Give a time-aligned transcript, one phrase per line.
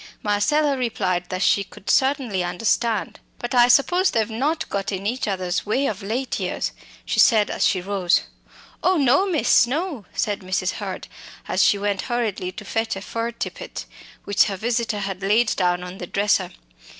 [0.23, 3.19] Marcella replied that she could certainly understand.
[3.37, 6.71] "But I suppose they've not got in each other's way of late years,"
[7.05, 8.27] she said as she rose to go.
[8.93, 8.97] "Oh!
[8.97, 10.71] no, miss, no," said Mrs.
[10.71, 11.07] Hurd
[11.47, 13.85] as she went hurriedly to fetch a fur tippet
[14.23, 16.49] which her visitor had laid down on the dresser.